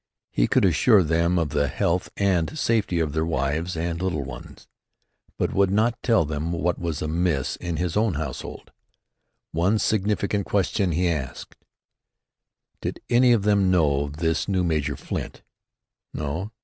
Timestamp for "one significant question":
9.51-10.93